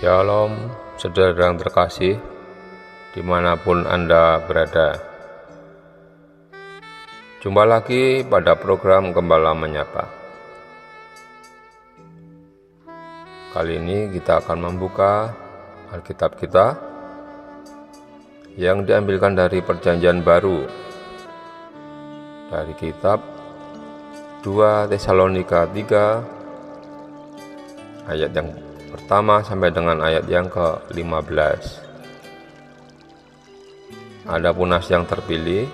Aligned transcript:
Shalom, 0.00 0.70
saudara 0.96 1.50
yang 1.50 1.60
terkasih, 1.60 2.16
di 3.12 3.20
mana 3.20 3.58
pun 3.58 3.84
Anda 3.84 4.38
berada. 4.38 4.96
Jumpa 7.44 7.68
lagi 7.68 8.24
pada 8.24 8.56
program 8.56 9.12
Gembala 9.12 9.52
Menyapa. 9.52 10.19
Kali 13.50 13.82
ini 13.82 14.06
kita 14.14 14.46
akan 14.46 14.62
membuka 14.62 15.34
Alkitab 15.90 16.38
kita 16.38 16.78
yang 18.54 18.86
diambilkan 18.86 19.34
dari 19.34 19.58
Perjanjian 19.58 20.22
Baru 20.22 20.70
dari 22.46 22.70
kitab 22.78 23.18
2 24.46 24.86
Tesalonika 24.86 25.66
3 25.66 28.06
ayat 28.06 28.30
yang 28.30 28.54
pertama 28.94 29.42
sampai 29.42 29.74
dengan 29.74 29.98
ayat 29.98 30.30
yang 30.30 30.46
ke-15. 30.46 31.90
Ada 34.30 34.54
punas 34.54 34.86
yang 34.86 35.02
terpilih 35.10 35.66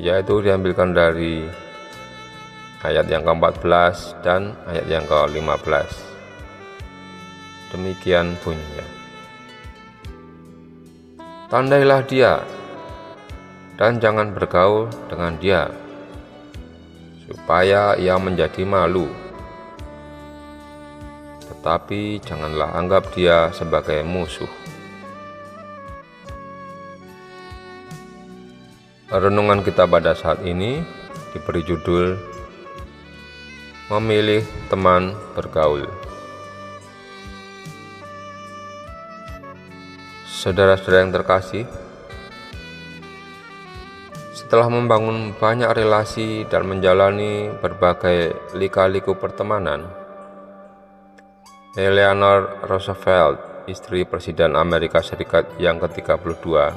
yaitu 0.00 0.40
diambilkan 0.40 0.96
dari 0.96 1.44
ayat 2.84 3.08
yang 3.08 3.24
ke-14 3.24 4.20
dan 4.20 4.52
ayat 4.68 4.86
yang 4.86 5.04
ke-15. 5.08 5.88
Demikian 7.72 8.36
bunyinya. 8.44 8.86
Tandailah 11.48 12.04
dia 12.04 12.44
dan 13.80 13.98
jangan 13.98 14.36
bergaul 14.36 14.92
dengan 15.08 15.34
dia 15.40 15.72
supaya 17.24 17.96
ia 17.96 18.20
menjadi 18.20 18.62
malu 18.62 19.08
tetapi 21.64 22.20
janganlah 22.20 22.76
anggap 22.76 23.08
dia 23.16 23.48
sebagai 23.56 24.04
musuh. 24.04 24.48
Renungan 29.08 29.64
kita 29.64 29.88
pada 29.88 30.12
saat 30.12 30.44
ini 30.44 30.84
diberi 31.32 31.64
judul 31.64 32.33
Memilih 33.84 34.40
Teman 34.72 35.12
Bergaul. 35.36 35.84
Saudara-saudara 40.24 41.04
yang 41.04 41.12
terkasih, 41.12 41.68
setelah 44.32 44.72
membangun 44.72 45.36
banyak 45.36 45.68
relasi 45.68 46.48
dan 46.48 46.64
menjalani 46.64 47.52
berbagai 47.60 48.56
lika-liku 48.56 49.20
pertemanan, 49.20 49.84
Eleanor 51.76 52.64
Roosevelt, 52.64 53.68
istri 53.68 54.08
Presiden 54.08 54.56
Amerika 54.56 55.04
Serikat 55.04 55.60
yang 55.60 55.76
ke-32, 55.76 56.72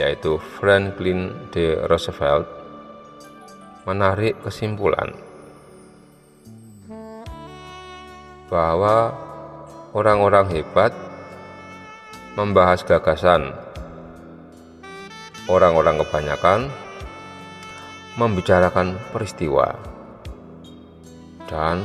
yaitu 0.00 0.40
Franklin 0.56 1.52
D. 1.52 1.76
Roosevelt, 1.84 2.48
menarik 3.84 4.40
kesimpulan 4.40 5.33
bahwa 8.54 9.10
orang-orang 9.90 10.46
hebat 10.54 10.94
membahas 12.38 12.86
gagasan, 12.86 13.50
orang-orang 15.50 15.98
kebanyakan 16.06 16.70
membicarakan 18.14 18.94
peristiwa, 19.10 19.74
dan 21.50 21.82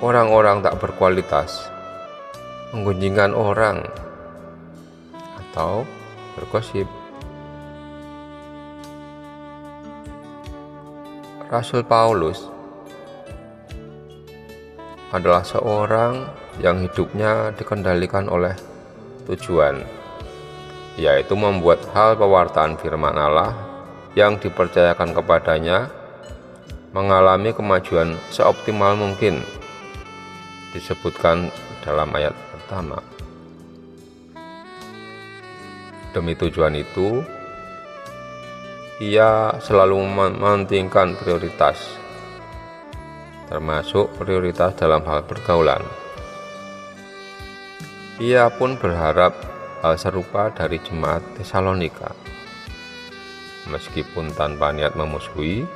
orang-orang 0.00 0.64
tak 0.64 0.80
berkualitas 0.80 1.68
menggunjingkan 2.72 3.36
orang 3.36 3.84
atau 5.52 5.84
bergosip. 6.40 6.88
Rasul 11.52 11.84
Paulus 11.84 12.55
adalah 15.16 15.40
seorang 15.40 16.28
yang 16.60 16.84
hidupnya 16.84 17.56
dikendalikan 17.56 18.28
oleh 18.28 18.52
tujuan, 19.24 19.80
yaitu 21.00 21.32
membuat 21.32 21.80
hal 21.96 22.20
pewartaan 22.20 22.76
firman 22.76 23.16
Allah 23.16 23.56
yang 24.12 24.36
dipercayakan 24.36 25.16
kepadanya 25.16 25.88
mengalami 26.92 27.52
kemajuan 27.52 28.16
seoptimal 28.32 28.96
mungkin 28.96 29.40
disebutkan 30.72 31.48
dalam 31.84 32.08
ayat 32.12 32.32
pertama. 32.52 33.00
Demi 36.16 36.32
tujuan 36.32 36.72
itu, 36.72 37.20
ia 39.04 39.52
selalu 39.60 40.00
mementingkan 40.00 41.20
prioritas, 41.20 42.00
termasuk 43.46 44.10
prioritas 44.18 44.74
dalam 44.74 45.02
hal 45.06 45.22
pergaulan. 45.26 45.82
Ia 48.16 48.48
pun 48.48 48.80
berharap 48.80 49.36
hal 49.84 49.94
serupa 50.00 50.48
dari 50.50 50.80
jemaat 50.80 51.22
Tesalonika. 51.36 52.16
Meskipun 53.68 54.30
tanpa 54.34 54.70
niat 54.70 54.94
memusuhi, 54.94 55.66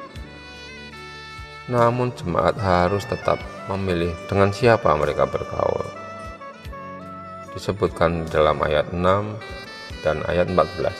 namun 1.70 2.10
jemaat 2.14 2.59
harus 2.59 3.06
tetap 3.06 3.38
memilih 3.70 4.14
dengan 4.26 4.50
siapa 4.50 4.91
mereka 4.98 5.26
bergaul. 5.26 5.86
Disebutkan 7.54 8.26
dalam 8.30 8.62
ayat 8.62 8.94
6 8.94 9.03
dan 10.03 10.22
ayat 10.26 10.50
14. 10.50 10.91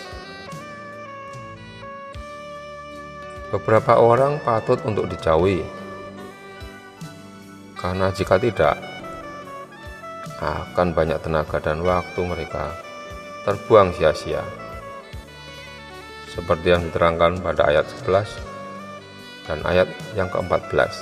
Beberapa 3.51 3.99
orang 3.99 4.39
patut 4.47 4.79
untuk 4.87 5.11
dijauhi, 5.11 5.67
karena 7.81 8.13
jika 8.13 8.37
tidak, 8.37 8.77
akan 10.41 10.93
banyak 10.93 11.17
tenaga 11.25 11.57
dan 11.65 11.81
waktu 11.81 12.21
mereka 12.29 12.77
terbuang 13.49 13.97
sia-sia. 13.97 14.45
Seperti 16.29 16.77
yang 16.77 16.85
diterangkan 16.89 17.41
pada 17.41 17.73
ayat 17.73 17.89
11 18.05 19.49
dan 19.49 19.59
ayat 19.65 19.89
yang 20.13 20.29
ke-14. 20.29 20.93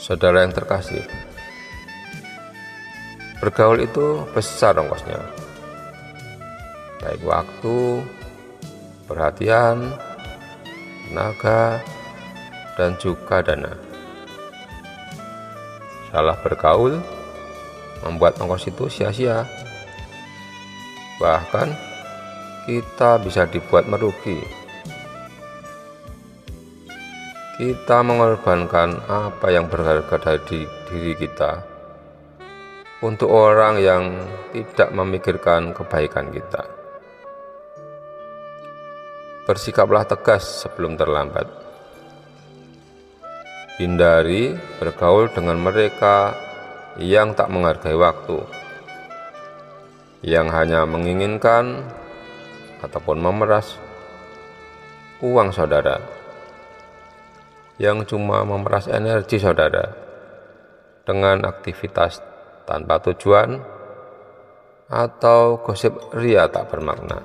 Saudara 0.00 0.44
yang 0.44 0.52
terkasih, 0.52 1.04
bergaul 3.40 3.80
itu 3.80 4.24
besar 4.36 4.76
ongkosnya. 4.76 5.20
Baik 7.00 7.24
waktu, 7.24 8.04
perhatian, 9.08 9.96
tenaga, 11.08 11.80
dan 12.74 12.98
juga 13.00 13.42
dana. 13.42 13.72
Salah 16.10 16.38
bergaul 16.42 16.98
membuat 18.06 18.38
ongkos 18.38 18.70
itu 18.70 18.86
sia-sia. 18.86 19.46
Bahkan 21.18 21.68
kita 22.66 23.18
bisa 23.22 23.46
dibuat 23.46 23.86
merugi 23.86 24.64
kita 27.54 28.02
mengorbankan 28.02 29.06
apa 29.06 29.46
yang 29.54 29.70
berharga 29.70 30.18
dari 30.18 30.66
diri 30.90 31.14
kita 31.14 31.62
untuk 33.06 33.30
orang 33.30 33.78
yang 33.78 34.02
tidak 34.50 34.90
memikirkan 34.90 35.70
kebaikan 35.70 36.34
kita. 36.34 36.66
Bersikaplah 39.46 40.02
tegas 40.02 40.66
sebelum 40.66 40.98
terlambat. 40.98 41.63
Hindari 43.74 44.54
bergaul 44.78 45.34
dengan 45.34 45.58
mereka 45.58 46.30
yang 46.94 47.34
tak 47.34 47.50
menghargai 47.50 47.98
waktu, 47.98 48.38
yang 50.22 50.46
hanya 50.54 50.86
menginginkan 50.86 51.82
ataupun 52.86 53.18
memeras 53.18 53.74
uang 55.18 55.50
saudara 55.50 55.98
yang 57.82 58.06
cuma 58.06 58.46
memeras 58.46 58.86
energi 58.86 59.42
saudara 59.42 59.90
dengan 61.02 61.42
aktivitas 61.42 62.22
tanpa 62.70 63.02
tujuan 63.10 63.58
atau 64.86 65.58
gosip 65.58 66.14
ria 66.14 66.46
tak 66.46 66.70
bermakna. 66.70 67.18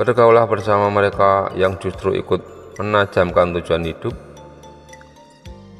Bergaulah 0.00 0.48
bersama 0.48 0.88
mereka 0.88 1.52
yang 1.54 1.76
justru 1.76 2.16
ikut 2.16 2.53
menajamkan 2.78 3.54
tujuan 3.60 3.84
hidup 3.86 4.14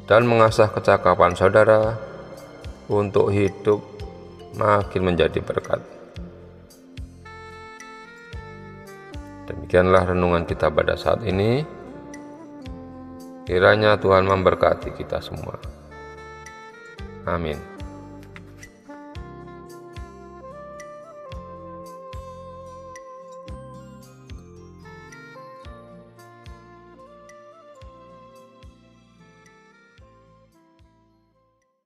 dan 0.05 0.29
mengasah 0.29 0.69
kecakapan 0.69 1.33
saudara 1.33 1.97
untuk 2.87 3.33
hidup 3.33 3.81
makin 4.55 5.11
menjadi 5.11 5.41
berkat. 5.41 5.81
Demikianlah 9.45 10.15
renungan 10.15 10.45
kita 10.45 10.69
pada 10.73 10.97
saat 10.97 11.21
ini. 11.25 11.61
Kiranya 13.45 14.01
Tuhan 14.01 14.25
memberkati 14.25 14.89
kita 14.97 15.21
semua. 15.21 15.53
Amin. 17.29 17.74